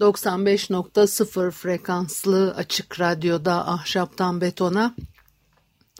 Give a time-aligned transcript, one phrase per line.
[0.00, 4.94] 95.0 frekanslı açık radyoda ahşaptan betona,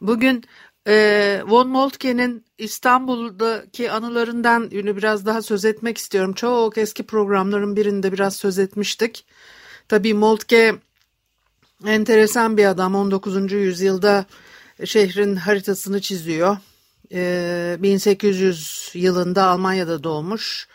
[0.00, 0.44] Bugün
[0.86, 6.32] e, Von Moltke'nin İstanbul'daki anılarından ünlü biraz daha söz etmek istiyorum.
[6.32, 9.26] Çok eski programların birinde biraz söz etmiştik.
[9.88, 10.74] Tabii Moltke
[11.86, 12.94] enteresan bir adam.
[12.94, 13.52] 19.
[13.52, 14.24] yüzyılda
[14.84, 16.56] şehrin haritasını çiziyor.
[17.12, 20.68] E, 1800 yılında Almanya'da doğmuş.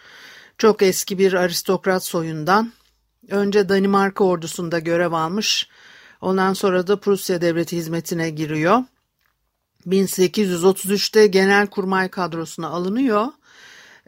[0.57, 2.73] Çok eski bir aristokrat soyundan.
[3.29, 5.67] Önce Danimarka ordusunda görev almış.
[6.21, 8.83] Ondan sonra da Prusya devleti hizmetine giriyor.
[9.87, 13.27] 1833'te genelkurmay kadrosuna alınıyor.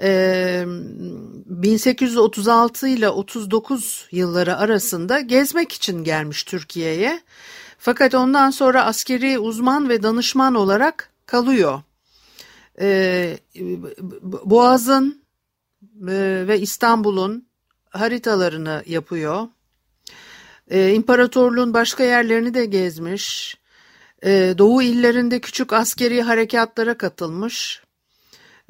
[0.01, 7.21] Ee, 1836 ile 39 yılları arasında gezmek için gelmiş Türkiye'ye.
[7.77, 11.81] Fakat ondan sonra askeri uzman ve danışman olarak kalıyor.
[14.21, 15.21] Boğaz'ın
[16.07, 17.47] e, ve İstanbul'un
[17.89, 19.47] haritalarını yapıyor.
[20.71, 23.57] İmparatorluğun başka yerlerini de gezmiş.
[24.57, 27.84] Doğu illerinde küçük askeri harekatlara katılmış.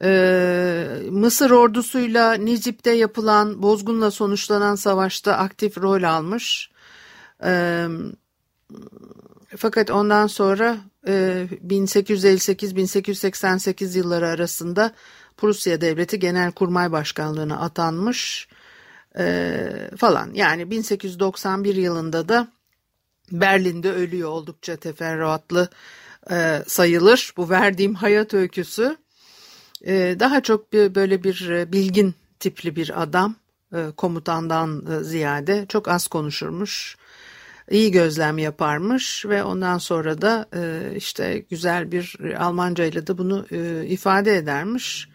[0.04, 6.72] Ee, Mısır ordusuyla Nizip'te yapılan bozgunla sonuçlanan savaşta aktif rol almış.
[7.44, 7.88] Ee,
[9.58, 14.92] fakat ondan sonra 1858-1888 yılları arasında
[15.38, 18.48] Prusya Devleti Genelkurmay Başkanlığı'na atanmış
[19.98, 20.34] falan.
[20.34, 22.48] Yani 1891 yılında da
[23.32, 25.70] Berlin'de ölüyor oldukça teferruatlı
[26.32, 27.34] e, sayılır.
[27.38, 28.98] Bu verdiğim hayat öyküsü e,
[30.20, 33.36] daha çok bir, böyle bir e, bilgin tipli bir adam
[33.74, 36.98] e, komutandan e, ziyade çok az konuşurmuş.
[37.72, 40.48] iyi gözlem yaparmış ve ondan sonra da
[40.96, 43.46] işte güzel bir Almanca ile de bunu
[43.86, 45.10] ifade edermiş.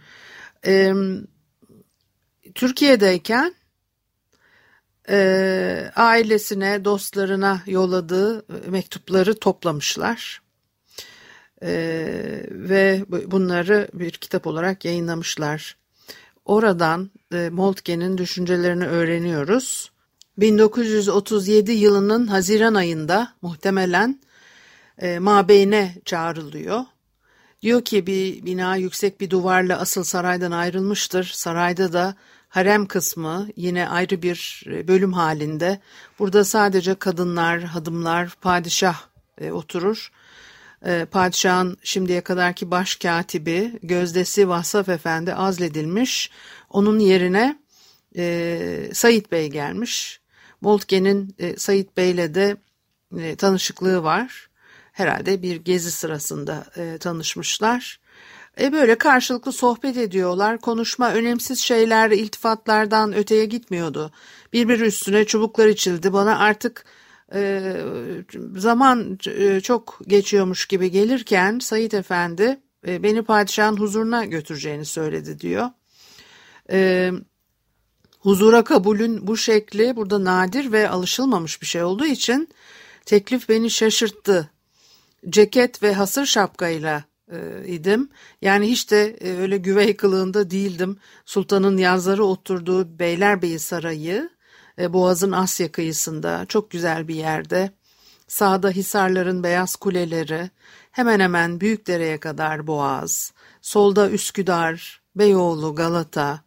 [2.55, 3.55] Türkiye'deyken
[5.97, 10.43] ailesine, dostlarına yolladığı mektupları toplamışlar.
[11.63, 11.73] E,
[12.51, 15.77] ve bunları bir kitap olarak yayınlamışlar.
[16.45, 19.91] Oradan e, Moltke'nin düşüncelerini öğreniyoruz.
[20.39, 24.21] 1937 yılının Haziran ayında muhtemelen
[24.99, 26.81] e, mabeyne çağrılıyor.
[27.63, 31.25] Diyor ki bir bina yüksek bir duvarla asıl saraydan ayrılmıştır.
[31.25, 32.15] Sarayda da
[32.49, 35.81] harem kısmı yine ayrı bir e, bölüm halinde.
[36.19, 39.03] Burada sadece kadınlar, hadımlar, padişah
[39.41, 40.11] e, oturur.
[40.87, 46.31] E, padişahın şimdiye kadarki baş katibi Gözdesi Vasaf Efendi azledilmiş.
[46.71, 47.59] Onun yerine
[48.17, 50.21] e, Sayit Bey gelmiş.
[50.61, 52.57] Moltke'nin e, Sayit Bey'le de
[53.19, 54.51] e, tanışıklığı var.
[54.93, 58.01] Herhalde bir gezi sırasında e, tanışmışlar.
[58.61, 60.59] E böyle karşılıklı sohbet ediyorlar.
[60.59, 64.13] Konuşma önemsiz şeyler, iltifatlardan öteye gitmiyordu.
[64.53, 66.13] Birbiri üstüne çubuklar içildi.
[66.13, 66.85] Bana artık
[67.35, 67.77] e,
[68.57, 75.71] zaman e, çok geçiyormuş gibi gelirken Sayit Efendi e, beni padişahın huzuruna götüreceğini söyledi diyor.
[76.71, 77.11] E,
[78.19, 82.49] huzura kabulün bu şekli burada nadir ve alışılmamış bir şey olduğu için
[83.07, 84.51] teklif beni şaşırttı.
[85.29, 88.09] Ceket ve hasır şapkayla e, idim.
[88.43, 90.97] Yani hiç de e, öyle güvey kılığında değildim.
[91.25, 94.31] Sultanın yazları oturduğu Beylerbeyi Sarayı
[94.89, 97.71] Boğaz'ın Asya kıyısında çok güzel bir yerde.
[98.29, 100.51] Sağda Hisarların beyaz kuleleri,
[100.91, 103.33] hemen hemen Büyükdere'ye kadar Boğaz,
[103.63, 106.41] solda Üsküdar, Beyoğlu, Galata,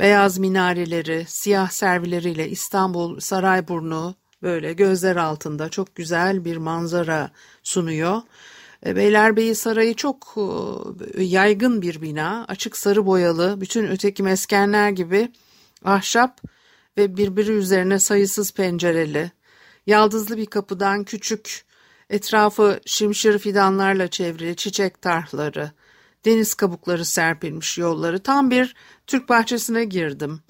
[0.00, 7.30] beyaz minareleri, siyah servileriyle İstanbul, Sarayburnu böyle gözler altında çok güzel bir manzara
[7.62, 8.22] sunuyor.
[8.86, 10.34] E, Beylerbeyi Sarayı çok
[11.14, 15.32] e, yaygın bir bina, açık sarı boyalı, bütün öteki meskenler gibi
[15.84, 16.40] ahşap
[16.98, 19.30] ve birbiri üzerine sayısız pencereli,
[19.86, 21.64] yaldızlı bir kapıdan küçük,
[22.10, 25.70] etrafı şimşir fidanlarla çevrili çiçek tarhları,
[26.24, 28.74] deniz kabukları serpilmiş yolları, tam bir
[29.06, 30.40] Türk bahçesine girdim.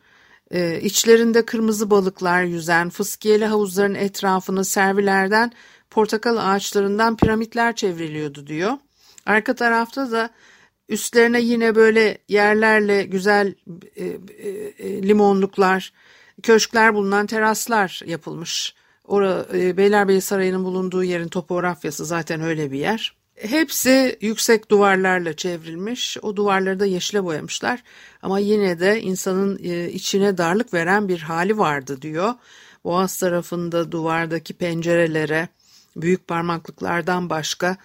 [0.50, 5.52] E, içlerinde kırmızı balıklar yüzen fıskiyeli havuzların etrafını servilerden
[5.90, 8.72] portakal ağaçlarından piramitler çevriliyordu diyor.
[9.26, 10.30] Arka tarafta da
[10.88, 13.54] üstlerine yine böyle yerlerle güzel
[13.96, 14.48] e, e,
[14.78, 15.92] e, limonluklar,
[16.42, 18.74] köşkler bulunan teraslar yapılmış.
[19.04, 23.18] Ora, e, Beylerbeyi Sarayı'nın bulunduğu yerin topografyası zaten öyle bir yer.
[23.34, 26.16] Hepsi yüksek duvarlarla çevrilmiş.
[26.22, 27.82] O duvarları da yeşile boyamışlar.
[28.22, 32.34] Ama yine de insanın e, içine darlık veren bir hali vardı diyor.
[32.84, 35.48] Boğaz tarafında duvardaki pencerelere
[35.96, 37.76] büyük parmaklıklardan başka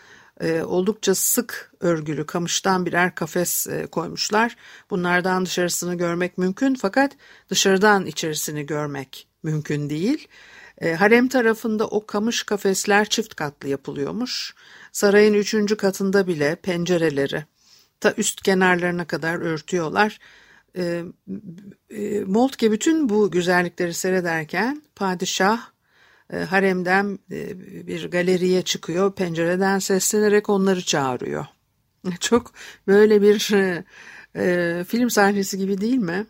[0.41, 4.55] e, oldukça sık örgülü kamıştan birer kafes e, koymuşlar.
[4.89, 7.11] Bunlardan dışarısını görmek mümkün fakat
[7.49, 10.27] dışarıdan içerisini görmek mümkün değil.
[10.81, 14.55] E, harem tarafında o kamış kafesler çift katlı yapılıyormuş.
[14.91, 17.45] Sarayın üçüncü katında bile pencereleri
[17.99, 20.19] ta üst kenarlarına kadar örtüyorlar.
[20.77, 21.03] E,
[21.89, 25.72] e, Moltke bütün bu güzellikleri seyrederken padişah
[26.39, 29.15] haremden e, bir galeriye çıkıyor.
[29.15, 31.45] Pencereden seslenerek onları çağırıyor.
[32.19, 32.51] Çok
[32.87, 33.51] böyle bir
[34.35, 36.25] e, film sahnesi gibi değil mi?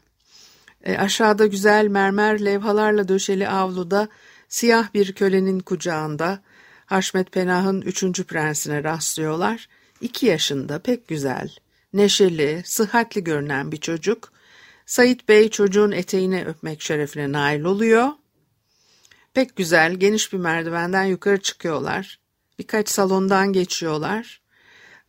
[0.83, 4.07] E, aşağıda güzel mermer levhalarla döşeli avluda
[4.49, 6.39] siyah bir kölenin kucağında
[6.85, 9.69] Haşmet Penah'ın üçüncü prensine rastlıyorlar.
[10.01, 11.55] İki yaşında pek güzel,
[11.93, 14.33] neşeli, sıhhatli görünen bir çocuk.
[14.85, 18.09] Sait Bey çocuğun eteğine öpmek şerefine nail oluyor.
[19.33, 22.19] Pek güzel, geniş bir merdivenden yukarı çıkıyorlar.
[22.59, 24.41] Birkaç salondan geçiyorlar.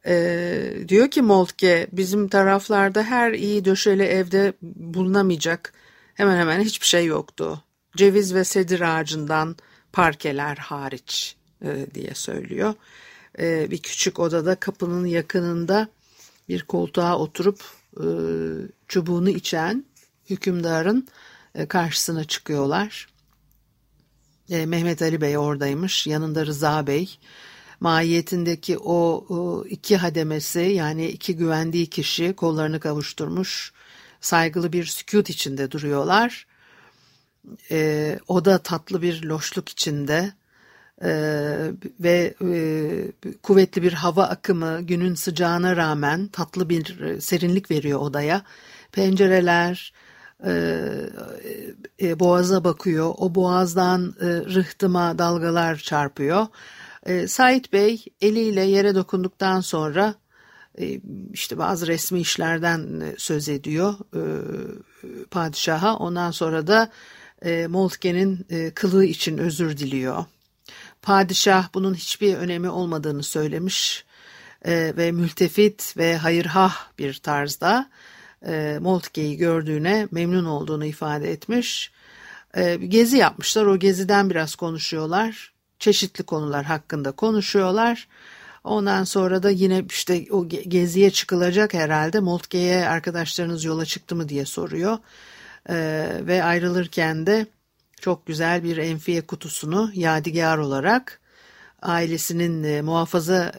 [0.06, 5.72] Ee, diyor ki Moltke, bizim taraflarda her iyi döşeli evde bulunamayacak
[6.14, 7.62] hemen hemen hiçbir şey yoktu.
[7.96, 9.56] Ceviz ve sedir ağacından
[9.92, 12.74] parkeler hariç e, diye söylüyor.
[13.38, 15.88] E, bir küçük odada kapının yakınında
[16.48, 17.60] bir koltuğa oturup
[17.96, 18.06] e,
[18.88, 19.84] çubuğunu içen
[20.30, 21.08] hükümdarın
[21.54, 23.13] e, karşısına çıkıyorlar.
[24.50, 26.06] E, Mehmet Ali Bey oradaymış.
[26.06, 27.18] Yanında Rıza Bey.
[27.80, 33.72] Mahiyetindeki o, o iki hademesi yani iki güvendiği kişi kollarını kavuşturmuş.
[34.20, 36.46] Saygılı bir sükut içinde duruyorlar.
[37.70, 40.32] E, o da tatlı bir loşluk içinde
[41.02, 41.10] e,
[42.00, 48.42] ve e, kuvvetli bir hava akımı günün sıcağına rağmen tatlı bir e, serinlik veriyor odaya.
[48.92, 49.92] Pencereler,
[50.46, 50.84] e,
[52.02, 53.14] e, boğaza bakıyor.
[53.18, 56.46] O boğazdan e, rıhtıma dalgalar çarpıyor.
[57.06, 60.14] E, Sait Bey eliyle yere dokunduktan sonra
[60.78, 61.00] e,
[61.32, 64.22] işte bazı resmi işlerden e, söz ediyor e,
[65.30, 65.96] padişaha.
[65.96, 66.90] Ondan sonra da
[67.42, 70.24] e, Moltke'nin e, kılığı için özür diliyor.
[71.02, 74.04] Padişah bunun hiçbir önemi olmadığını söylemiş
[74.64, 77.90] e, ve mültefit ve hayırhah bir tarzda
[78.46, 81.92] e, Moltke'yi gördüğüne memnun olduğunu ifade etmiş.
[82.56, 83.66] E, gezi yapmışlar.
[83.66, 85.52] O geziden biraz konuşuyorlar.
[85.78, 88.08] Çeşitli konular hakkında konuşuyorlar.
[88.64, 92.20] Ondan sonra da yine işte o geziye çıkılacak herhalde.
[92.20, 94.98] Moltke'ye arkadaşlarınız yola çıktı mı diye soruyor.
[95.68, 95.76] E,
[96.20, 97.46] ve ayrılırken de
[98.00, 101.20] çok güzel bir enfiye kutusunu yadigar olarak
[101.82, 103.52] ailesinin e, muhafaza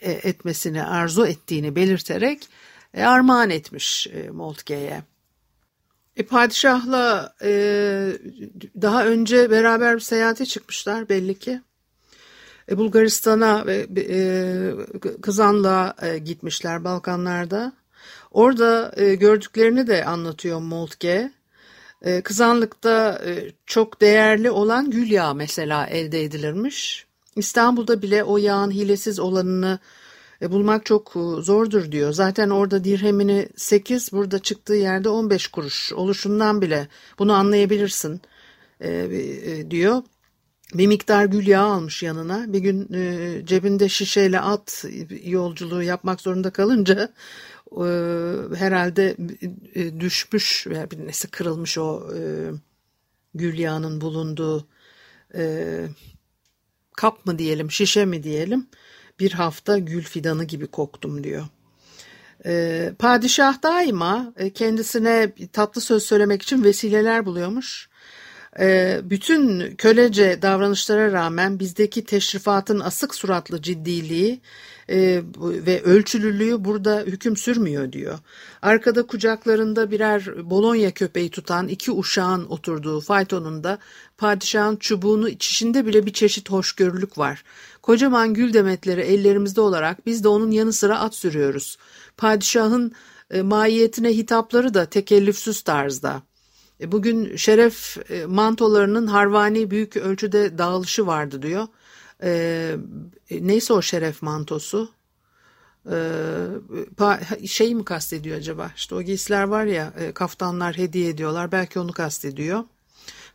[0.00, 2.48] e, etmesini arzu ettiğini belirterek
[2.96, 5.02] e, armağan etmiş e, Moltke'ye.
[6.16, 7.50] E, padişahla e,
[8.82, 11.60] daha önce beraber bir seyahate çıkmışlar belli ki.
[12.70, 14.20] E, Bulgaristan'a ve e,
[15.22, 17.72] Kızan'la e, gitmişler Balkanlarda.
[18.30, 21.32] Orada e, gördüklerini de anlatıyor Moltke.
[22.02, 27.06] E, kızanlıkta e, çok değerli olan gül yağı mesela elde edilirmiş.
[27.36, 29.78] İstanbul'da bile o yağın hilesiz olanını
[30.42, 32.12] e, bulmak çok e, zordur diyor.
[32.12, 36.88] Zaten orada dirhemini 8 burada çıktığı yerde 15 kuruş oluşundan bile
[37.18, 38.20] bunu anlayabilirsin
[38.80, 39.10] e,
[39.70, 40.02] diyor.
[40.74, 42.52] Bir miktar gül yağı almış yanına.
[42.52, 42.86] Bir gün
[43.46, 44.84] cebinde şişeyle at
[45.24, 47.12] yolculuğu yapmak zorunda kalınca
[48.56, 49.16] herhalde
[50.00, 52.20] düşmüş veya bir nesi kırılmış o e,
[53.34, 54.66] gül yağının bulunduğu
[56.96, 58.66] kap mı diyelim şişe mi diyelim
[59.20, 61.46] bir hafta gül fidanı gibi koktum diyor.
[62.46, 67.88] Ee, padişah daima e, kendisine tatlı söz söylemek için vesileler buluyormuş.
[68.58, 74.40] Ee, bütün kölece davranışlara rağmen bizdeki teşrifatın asık suratlı ciddiliği
[74.88, 78.18] e, ve ölçülülüğü burada hüküm sürmüyor diyor.
[78.62, 83.78] Arkada kucaklarında birer Bolonya köpeği tutan iki uşağın oturduğu faytonunda
[84.18, 87.44] padişahın çubuğunu içişinde bile bir çeşit hoşgörülük var.
[87.82, 91.78] Kocaman gül demetleri ellerimizde olarak biz de onun yanı sıra at sürüyoruz.
[92.16, 92.92] Padişahın
[93.30, 96.22] e, mahiyetine hitapları da tekellüfsüz tarzda.
[96.80, 101.66] E, bugün şeref e, mantolarının harvani büyük ölçüde dağılışı vardı diyor.
[102.22, 102.76] E,
[103.30, 104.90] neyse o şeref mantosu?
[107.46, 108.70] şey mi kastediyor acaba?
[108.76, 111.52] İşte o giysiler var ya kaftanlar hediye ediyorlar.
[111.52, 112.64] Belki onu kastediyor.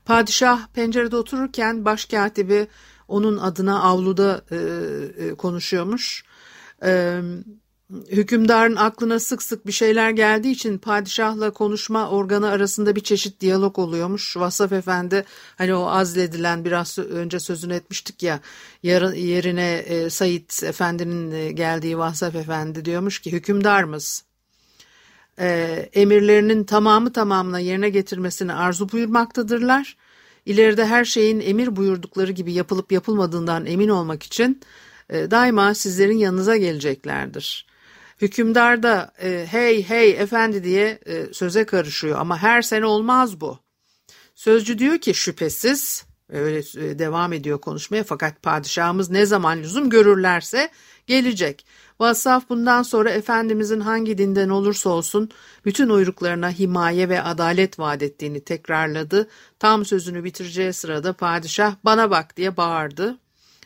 [0.06, 2.68] Padişah pencerede otururken başkatibi
[3.08, 4.42] onun adına avluda
[5.38, 6.24] konuşuyormuş.
[6.82, 7.61] Evet
[8.12, 13.80] hükümdarın aklına sık sık bir şeyler geldiği için padişahla konuşma organı arasında bir çeşit diyalog
[13.80, 14.38] oluyormuş.
[14.38, 15.26] Vasaf Efendi
[15.58, 18.40] hani o azledilen biraz önce sözünü etmiştik ya
[18.84, 24.24] yerine e, Said Efendi'nin e, geldiği Vasaf Efendi diyormuş ki hükümdarımız
[25.40, 29.98] e, emirlerinin tamamı tamamına yerine getirmesini arzu buyurmaktadırlar.
[30.46, 34.62] İleride her şeyin emir buyurdukları gibi yapılıp yapılmadığından emin olmak için
[35.10, 37.71] e, daima sizlerin yanınıza geleceklerdir.
[38.22, 43.60] Hükümdar da e, hey hey efendi diye e, söze karışıyor ama her sene olmaz bu.
[44.36, 50.70] Sözcü diyor ki şüphesiz öyle e, devam ediyor konuşmaya fakat padişahımız ne zaman lüzum görürlerse
[51.08, 51.66] gelecek.
[52.00, 55.30] Vassaf bundan sonra Efendimizin hangi dinden olursa olsun
[55.66, 59.28] bütün uyruklarına himaye ve adalet vaat ettiğini tekrarladı.
[59.60, 63.18] Tam sözünü bitireceği sırada padişah bana bak diye bağırdı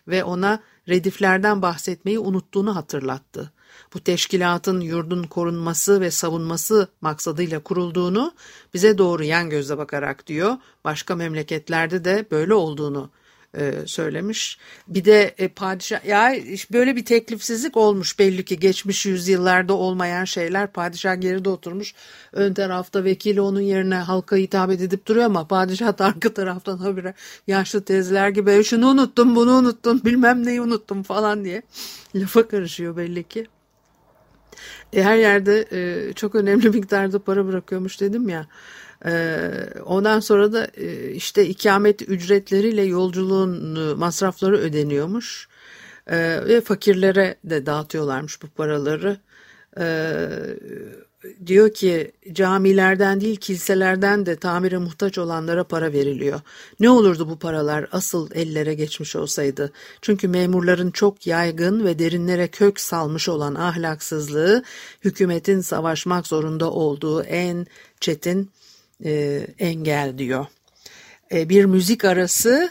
[0.07, 0.59] ve ona
[0.89, 3.54] rediflerden bahsetmeyi unuttuğunu hatırlattı
[3.93, 8.33] bu teşkilatın yurdun korunması ve savunması maksadıyla kurulduğunu
[8.73, 10.57] bize doğru yan gözle bakarak diyor.
[10.83, 13.09] Başka memleketlerde de böyle olduğunu
[13.57, 14.57] e, söylemiş.
[14.87, 16.35] Bir de e, padişah ya
[16.73, 21.93] böyle bir teklifsizlik olmuş belli ki geçmiş yüzyıllarda olmayan şeyler padişah geride oturmuş
[22.33, 27.13] ön tarafta vekili onun yerine halka hitap edip duruyor ama padişah da arka taraftan habire
[27.47, 31.61] yaşlı teyzeler gibi şunu unuttum bunu unuttum bilmem neyi unuttum falan diye
[32.15, 33.47] lafa karışıyor belli ki.
[34.93, 38.47] E, her yerde e, çok önemli miktarda para bırakıyormuş dedim ya.
[39.05, 39.39] E,
[39.85, 45.47] ondan sonra da e, işte ikamet ücretleriyle yolculuğun e, masrafları ödeniyormuş.
[46.07, 49.17] E, ve fakirlere de dağıtıyorlarmış bu paraları.
[49.79, 49.85] E,
[51.45, 56.41] diyor ki camilerden değil kiliselerden de tamire muhtaç olanlara para veriliyor.
[56.79, 59.71] Ne olurdu bu paralar asıl ellere geçmiş olsaydı?
[60.01, 64.63] Çünkü memurların çok yaygın ve derinlere kök salmış olan ahlaksızlığı
[65.03, 67.67] hükümetin savaşmak zorunda olduğu en
[67.99, 68.51] çetin
[69.05, 70.45] e, engel diyor.
[71.31, 72.69] E, bir müzik arası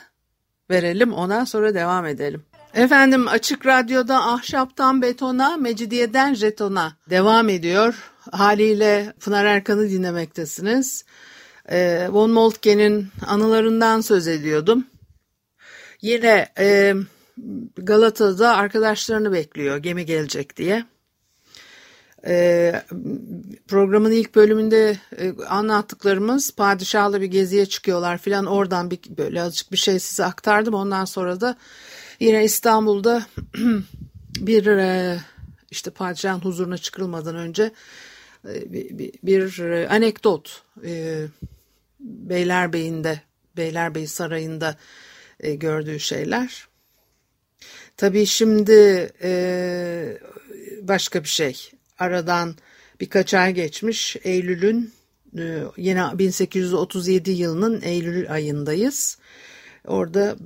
[0.70, 2.42] verelim ondan sonra devam edelim.
[2.74, 8.13] Efendim Açık Radyo'da ahşaptan betona, mecidiyeden jetona devam ediyor.
[8.32, 11.04] Haliyle Pınar Erkan'ı dinlemektesiniz.
[11.68, 14.86] E, Von Moltke'nin anılarından söz ediyordum.
[16.02, 16.94] Yine e,
[17.76, 20.84] Galata'da arkadaşlarını bekliyor gemi gelecek diye.
[22.26, 22.72] E,
[23.68, 29.76] programın ilk bölümünde e, anlattıklarımız padişahla bir geziye çıkıyorlar filan oradan bir böyle azıcık bir
[29.76, 30.74] şey size aktardım.
[30.74, 31.56] Ondan sonra da
[32.20, 33.26] Yine İstanbul'da
[34.40, 35.18] bir e,
[35.70, 37.72] işte padişahın huzuruna çıkılmadan önce
[38.44, 40.62] bir, e, anekdot
[42.00, 43.20] Beylerbeyi'nde
[43.56, 44.76] Beylerbeyi Sarayı'nda
[45.44, 46.68] gördüğü şeyler.
[47.96, 49.10] Tabii şimdi
[50.82, 51.70] başka bir şey.
[51.98, 52.54] Aradan
[53.00, 54.16] birkaç ay geçmiş.
[54.24, 54.92] Eylül'ün
[55.76, 59.18] yine 1837 yılının Eylül ayındayız.
[59.86, 60.36] Orada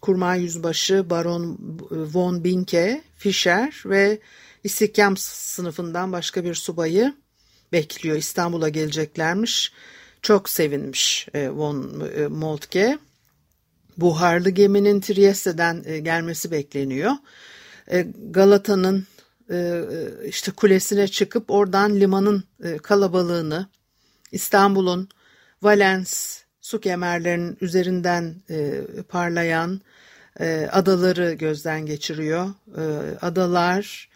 [0.00, 1.58] Kurmay Yüzbaşı Baron
[1.90, 4.18] von Binke, Fischer ve
[4.64, 7.14] İstihdam sınıfından başka bir subayı
[7.72, 8.16] bekliyor.
[8.16, 9.72] İstanbul'a geleceklermiş.
[10.22, 12.98] Çok sevinmiş e, von e, Moltke.
[13.96, 17.12] Buharlı geminin Trieste'den e, gelmesi bekleniyor.
[18.30, 19.06] Galata'nın
[20.24, 22.44] işte kulesine çıkıp oradan limanın
[22.82, 23.66] kalabalığını,
[24.32, 25.08] İstanbul'un
[25.62, 28.34] Valens, su kemerlerinin üzerinden
[29.08, 29.80] parlayan
[30.70, 32.50] adaları gözden geçiriyor.
[33.20, 34.07] Adalar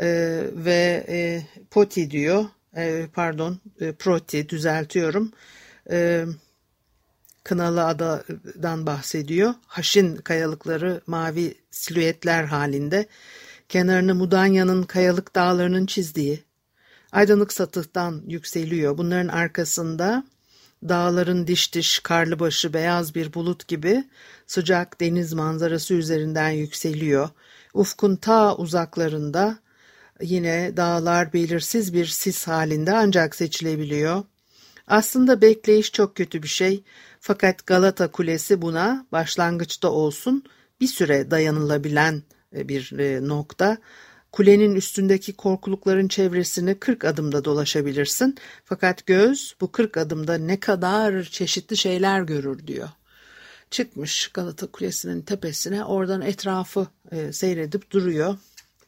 [0.00, 0.06] e,
[0.52, 2.44] ve e, Poti diyor,
[2.76, 5.32] e, pardon e, Proti düzeltiyorum.
[5.90, 6.24] E,
[7.44, 9.54] Kınalı Ada'dan bahsediyor.
[9.66, 13.06] Haşin kayalıkları mavi silüetler halinde.
[13.68, 16.44] Kenarını Mudanya'nın kayalık dağlarının çizdiği.
[17.12, 18.98] Aydınlık satıhtan yükseliyor.
[18.98, 20.24] Bunların arkasında
[20.88, 24.04] Dağların diş diş karlı başı beyaz bir bulut gibi
[24.46, 27.28] sıcak deniz manzarası üzerinden yükseliyor.
[27.74, 29.58] Ufkun ta uzaklarında
[30.22, 34.24] yine dağlar belirsiz bir sis halinde ancak seçilebiliyor.
[34.86, 36.84] Aslında bekleyiş çok kötü bir şey
[37.20, 40.44] fakat Galata Kulesi buna başlangıçta olsun
[40.80, 42.22] bir süre dayanılabilen
[42.56, 43.78] e, bir e, nokta.
[44.32, 48.36] Kulenin üstündeki korkulukların çevresini 40 adımda dolaşabilirsin.
[48.64, 52.88] Fakat göz bu 40 adımda ne kadar çeşitli şeyler görür diyor.
[53.70, 58.38] Çıkmış Galata Kulesi'nin tepesine oradan etrafı e, seyredip duruyor.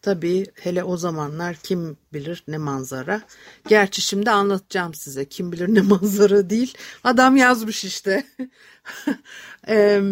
[0.06, 3.22] Tabii hele o zamanlar kim bilir ne manzara.
[3.68, 6.74] Gerçi şimdi anlatacağım size kim bilir ne manzara değil.
[7.04, 8.26] Adam yazmış işte.
[9.68, 10.02] e,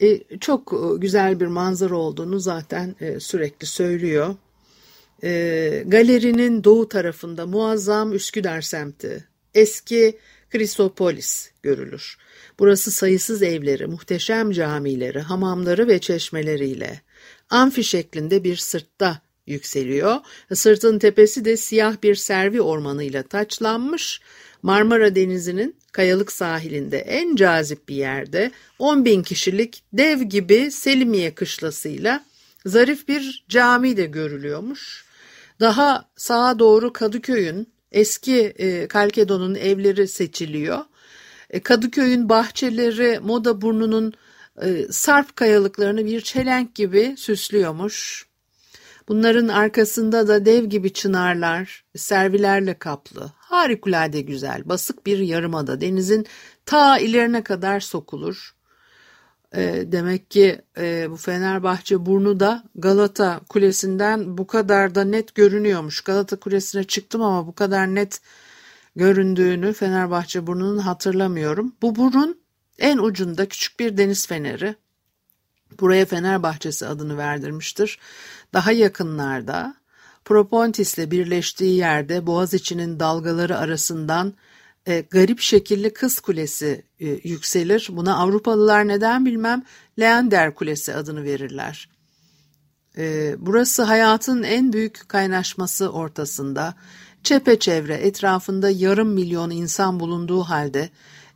[0.00, 4.34] e, çok güzel bir manzara olduğunu zaten e, sürekli söylüyor.
[5.22, 10.18] E, galerinin doğu tarafında muazzam Üsküdar semti, eski
[10.50, 12.16] Kristopolis görülür.
[12.58, 17.03] Burası sayısız evleri, muhteşem camileri, hamamları ve çeşmeleriyle
[17.50, 20.16] amfi şeklinde bir sırtta yükseliyor.
[20.54, 24.20] Sırtın tepesi de siyah bir servi ormanıyla taçlanmış.
[24.62, 32.24] Marmara Denizi'nin kayalık sahilinde en cazip bir yerde 10 bin kişilik dev gibi Selimiye kışlasıyla
[32.66, 35.04] zarif bir cami de görülüyormuş.
[35.60, 40.78] Daha sağa doğru Kadıköy'ün eski e, Kalkedon'un evleri seçiliyor.
[41.50, 44.14] E, Kadıköy'ün bahçeleri Moda Burnu'nun
[44.90, 48.26] sarp kayalıklarını bir çelenk gibi süslüyormuş.
[49.08, 53.32] Bunların arkasında da dev gibi çınarlar, servilerle kaplı.
[53.36, 55.80] Harikulade güzel, basık bir yarımada.
[55.80, 56.26] Denizin
[56.66, 58.54] ta ilerine kadar sokulur.
[59.56, 66.00] E, demek ki e, bu Fenerbahçe burnu da Galata Kulesi'nden bu kadar da net görünüyormuş.
[66.00, 68.20] Galata Kulesi'ne çıktım ama bu kadar net
[68.96, 71.72] göründüğünü Fenerbahçe burnunun hatırlamıyorum.
[71.82, 72.43] Bu burun
[72.78, 74.74] en ucunda küçük bir deniz feneri.
[75.80, 77.98] Buraya Fenerbahçesi adını verdirmiştir.
[78.52, 79.74] Daha yakınlarda
[80.24, 84.34] Propontis'le birleştiği yerde Boğaziçi'nin dalgaları arasından
[84.86, 87.88] e, garip şekilli Kız Kulesi e, yükselir.
[87.92, 89.62] Buna Avrupalılar neden bilmem
[89.98, 91.88] Leander Kulesi adını verirler.
[92.98, 96.74] E, burası hayatın en büyük kaynaşması ortasında.
[97.22, 100.90] Çepeçevre etrafında yarım milyon insan bulunduğu halde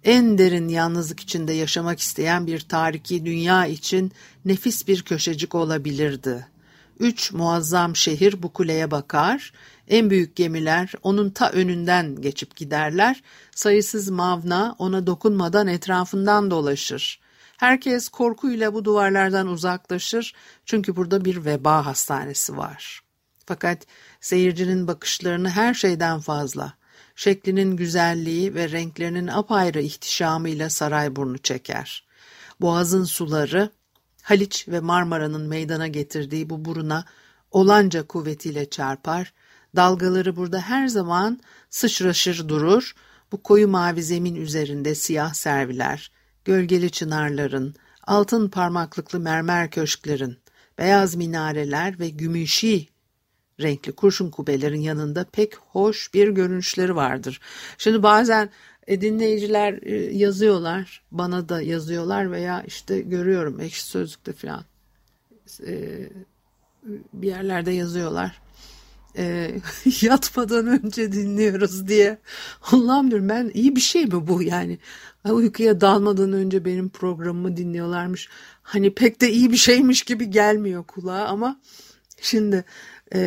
[0.04, 4.12] en derin yalnızlık içinde yaşamak isteyen bir tariki dünya için
[4.44, 6.46] nefis bir köşecik olabilirdi.
[7.00, 9.52] Üç muazzam şehir bu kuleye bakar,
[9.88, 13.22] en büyük gemiler onun ta önünden geçip giderler,
[13.54, 17.20] sayısız mavna ona dokunmadan etrafından dolaşır.
[17.56, 20.34] Herkes korkuyla bu duvarlardan uzaklaşır
[20.66, 23.00] çünkü burada bir veba hastanesi var.
[23.46, 23.86] Fakat
[24.20, 26.72] seyircinin bakışlarını her şeyden fazla,
[27.18, 32.06] şeklinin güzelliği ve renklerinin apayrı ihtişamıyla Sarayburnu çeker.
[32.60, 33.70] Boğazın suları,
[34.22, 37.04] Haliç ve Marmara'nın meydana getirdiği bu buruna
[37.50, 39.32] olanca kuvvetiyle çarpar,
[39.76, 42.94] dalgaları burada her zaman sıçraşır durur,
[43.32, 46.12] bu koyu mavi zemin üzerinde siyah serviler,
[46.44, 47.74] gölgeli çınarların,
[48.06, 50.38] altın parmaklıklı mermer köşklerin,
[50.78, 52.88] beyaz minareler ve gümüşi
[53.60, 57.40] renkli kurşun kubelerin yanında pek hoş bir görünüşleri vardır.
[57.78, 58.50] Şimdi bazen
[58.86, 64.64] e, dinleyiciler e, yazıyorlar, bana da yazıyorlar veya işte görüyorum ekşi sözlükte falan
[65.66, 66.08] e,
[67.12, 68.40] bir yerlerde yazıyorlar.
[69.16, 69.54] E,
[70.02, 72.18] yatmadan önce dinliyoruz diye.
[72.72, 74.78] Allah'ım diyorum ben iyi bir şey mi bu yani?
[75.24, 78.28] Uykuya dalmadan önce benim programımı dinliyorlarmış.
[78.62, 81.60] Hani pek de iyi bir şeymiş gibi gelmiyor kulağa ama
[82.20, 82.64] şimdi
[83.14, 83.20] e,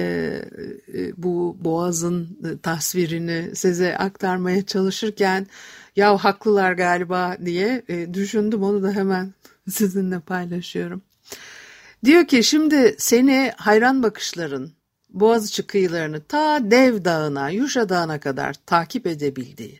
[0.94, 5.48] e, bu boğazın tasvirini size aktarmaya çalışırken
[5.96, 9.34] ya haklılar galiba diye e, düşündüm onu da hemen
[9.70, 11.02] sizinle paylaşıyorum.
[12.06, 14.72] Diyor ki şimdi seni hayran bakışların
[15.10, 19.80] Boğaziçi kıyılarını ta Dev Dağı'na, Yuşa Dağı'na kadar takip edebildiği,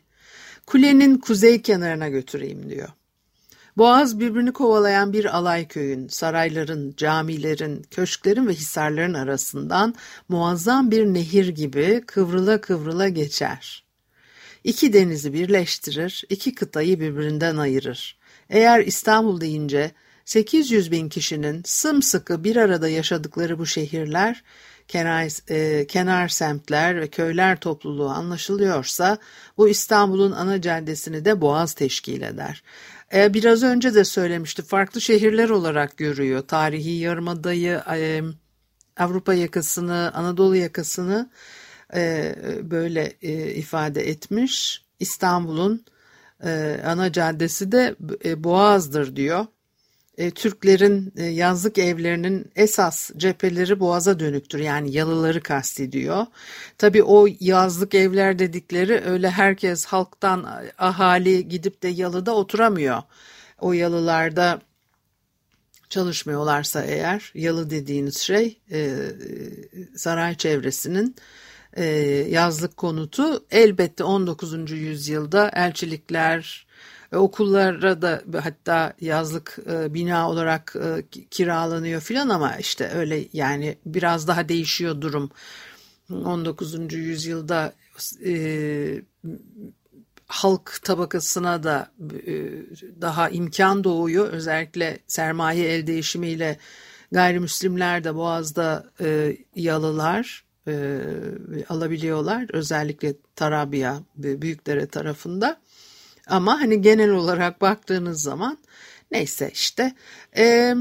[0.66, 2.88] kulenin kuzey kenarına götüreyim diyor.
[3.76, 9.94] Boğaz birbirini kovalayan bir alay köyün, sarayların, camilerin, köşklerin ve hisarların arasından
[10.28, 13.84] muazzam bir nehir gibi kıvrıla kıvrıla geçer.
[14.64, 18.18] İki denizi birleştirir, iki kıtayı birbirinden ayırır.
[18.50, 19.90] Eğer İstanbul deyince
[20.24, 24.42] 800 bin kişinin sımsıkı bir arada yaşadıkları bu şehirler,
[24.88, 29.18] kenar, e, kenar semtler ve köyler topluluğu anlaşılıyorsa
[29.56, 32.62] bu İstanbul'un ana caddesini de Boğaz teşkil eder.
[33.14, 36.40] E, biraz önce de söylemişti farklı şehirler olarak görüyor.
[36.40, 38.22] Tarihi Yarımada'yı, e,
[38.96, 41.30] Avrupa yakasını, Anadolu yakasını
[41.94, 44.84] e, böyle e, ifade etmiş.
[45.00, 45.84] İstanbul'un
[46.44, 47.96] e, ana caddesi de
[48.44, 49.46] Boğaz'dır diyor
[50.30, 54.58] Türklerin e, yazlık evlerinin esas cepheleri boğaza dönüktür.
[54.58, 56.26] Yani yalıları kastediyor.
[56.78, 60.46] Tabi o yazlık evler dedikleri öyle herkes halktan
[60.78, 63.02] ahali gidip de yalıda oturamıyor.
[63.58, 64.60] O yalılarda
[65.88, 68.96] çalışmıyorlarsa eğer yalı dediğiniz şey e,
[69.96, 71.16] saray çevresinin
[71.76, 71.84] e,
[72.30, 74.70] yazlık konutu elbette 19.
[74.70, 76.71] yüzyılda elçilikler e,
[77.12, 84.28] okullara da hatta yazlık e, bina olarak e, kiralanıyor filan ama işte öyle yani biraz
[84.28, 85.30] daha değişiyor durum.
[86.10, 86.92] 19.
[86.92, 87.72] yüzyılda
[88.26, 89.02] e,
[90.26, 91.92] halk tabakasına da
[92.26, 92.32] e,
[93.00, 94.28] daha imkan doğuyor.
[94.28, 96.58] Özellikle sermaye el değişimiyle
[97.12, 101.00] gayrimüslimler de Boğaz'da e, yalılar e,
[101.68, 102.46] alabiliyorlar.
[102.52, 105.60] Özellikle Tarabya, Büyükdere tarafında.
[106.26, 108.58] Ama hani genel olarak baktığınız zaman
[109.10, 109.94] neyse işte...
[110.36, 110.74] E,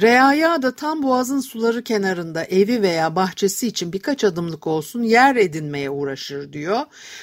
[0.00, 5.90] Reaya da tam boğazın suları kenarında evi veya bahçesi için birkaç adımlık olsun yer edinmeye
[5.90, 6.80] uğraşır diyor.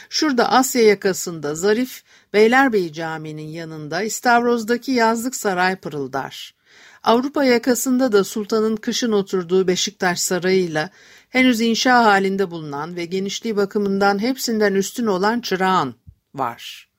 [0.10, 6.56] Şurada Asya yakasında Zarif Beylerbeyi Camii'nin yanında İstavroz'daki yazlık saray pırıldar.
[7.04, 10.90] Avrupa yakasında da sultanın kışın oturduğu Beşiktaş Sarayı'yla
[11.30, 15.94] henüz inşa halinde bulunan ve genişliği bakımından hepsinden üstün olan Çırağan
[16.36, 16.92] var.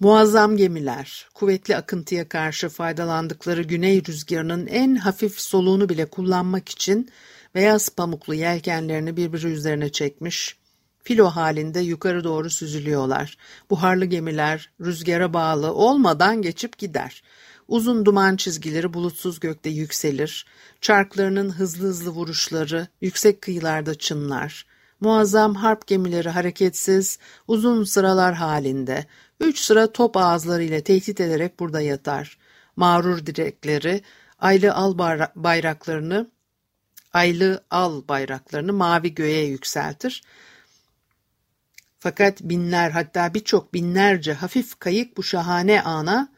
[0.00, 7.10] Muazzam gemiler, kuvvetli akıntıya karşı faydalandıkları güney rüzgarının en hafif soluğunu bile kullanmak için
[7.54, 10.56] beyaz pamuklu yelkenlerini birbiri üzerine çekmiş,
[11.02, 13.36] filo halinde yukarı doğru süzülüyorlar.
[13.70, 17.22] Buharlı gemiler rüzgara bağlı olmadan geçip gider.
[17.68, 20.46] Uzun duman çizgileri bulutsuz gökte yükselir.
[20.80, 24.66] Çarklarının hızlı hızlı vuruşları yüksek kıyılarda çınlar.
[25.00, 29.06] Muazzam harp gemileri hareketsiz, uzun sıralar halinde,
[29.40, 32.38] üç sıra top ağızları ile tehdit ederek burada yatar.
[32.76, 34.02] Mağrur direkleri,
[34.38, 34.98] aylı al
[35.34, 36.30] bayraklarını,
[37.12, 40.22] aylı al bayraklarını mavi göğe yükseltir.
[41.98, 46.32] Fakat binler hatta birçok binlerce hafif kayık bu şahane ana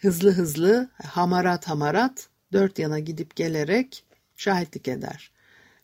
[0.00, 4.04] hızlı hızlı hamarat hamarat dört yana gidip gelerek
[4.36, 5.35] şahitlik eder.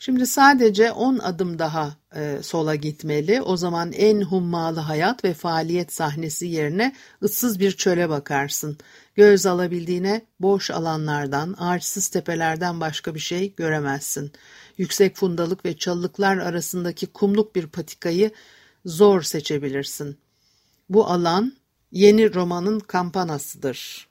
[0.04, 3.42] Şimdi sadece 10 adım daha e, sola gitmeli.
[3.42, 8.78] O zaman en hummalı hayat ve faaliyet sahnesi yerine ıssız bir çöle bakarsın.
[9.14, 14.32] Göz alabildiğine boş alanlardan, ağaçsız tepelerden başka bir şey göremezsin.
[14.78, 18.30] Yüksek fundalık ve çalılıklar arasındaki kumluk bir patikayı
[18.84, 20.18] zor seçebilirsin.
[20.88, 21.52] Bu alan
[21.92, 24.08] yeni romanın kampanasıdır.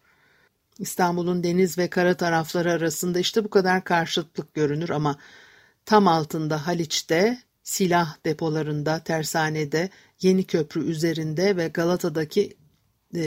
[0.79, 5.17] İstanbul'un deniz ve kara tarafları arasında işte bu kadar karşıtlık görünür ama
[5.91, 9.89] Tam altında Haliç'te, silah depolarında, tersanede,
[10.21, 12.57] Yeni Köprü üzerinde ve Galata'daki
[13.15, 13.21] e,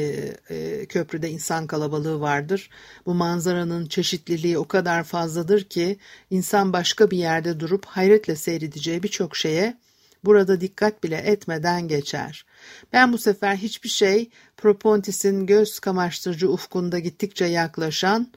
[0.50, 2.70] e, köprüde insan kalabalığı vardır.
[3.06, 5.98] Bu manzaranın çeşitliliği o kadar fazladır ki
[6.30, 9.78] insan başka bir yerde durup hayretle seyredeceği birçok şeye
[10.24, 12.46] burada dikkat bile etmeden geçer.
[12.92, 18.32] Ben bu sefer hiçbir şey Propontis'in göz kamaştırıcı ufkunda gittikçe yaklaşan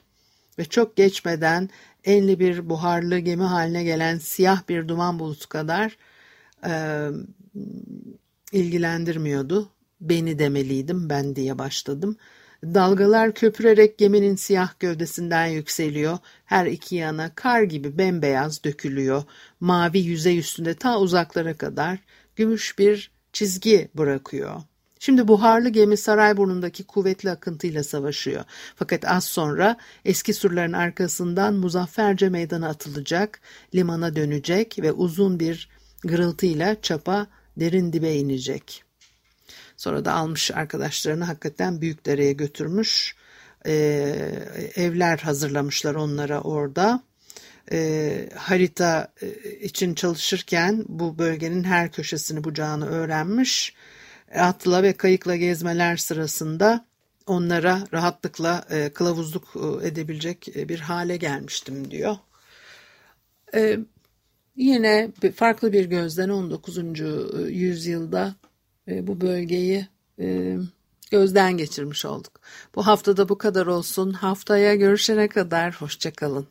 [0.58, 1.70] ve çok geçmeden
[2.08, 5.96] enli bir buharlı gemi haline gelen siyah bir duman bulutu kadar
[6.66, 6.72] e,
[8.52, 9.68] ilgilendirmiyordu.
[10.00, 12.16] Beni demeliydim ben diye başladım.
[12.64, 16.18] Dalgalar köpürerek geminin siyah gövdesinden yükseliyor.
[16.44, 19.22] Her iki yana kar gibi bembeyaz dökülüyor.
[19.60, 21.98] Mavi yüzey üstünde ta uzaklara kadar
[22.36, 24.62] gümüş bir çizgi bırakıyor.
[24.98, 28.44] Şimdi buharlı gemi Sarayburnu'ndaki kuvvetli akıntıyla savaşıyor.
[28.76, 33.40] Fakat az sonra eski surların arkasından muzafferce meydana atılacak,
[33.74, 35.68] limana dönecek ve uzun bir
[36.04, 38.84] gırıltıyla çapa derin dibe inecek.
[39.76, 43.14] Sonra da almış arkadaşlarını hakikaten büyük dereye götürmüş.
[43.66, 43.72] Ee,
[44.74, 47.02] evler hazırlamışlar onlara orada.
[47.72, 53.74] Ee, harita e, için çalışırken bu bölgenin her köşesini bucağını öğrenmiş
[54.34, 56.84] atla ve kayıkla gezmeler sırasında
[57.26, 62.16] onlara rahatlıkla e, kılavuzluk e, edebilecek e, bir hale gelmiştim diyor.
[63.54, 63.78] E,
[64.56, 66.78] yine farklı bir gözden 19.
[66.78, 66.82] E,
[67.48, 68.34] yüzyılda
[68.88, 69.88] e, bu bölgeyi
[70.20, 70.56] e,
[71.10, 72.40] gözden geçirmiş olduk.
[72.74, 74.12] Bu haftada bu kadar olsun.
[74.12, 76.46] Haftaya görüşene kadar hoşçakalın.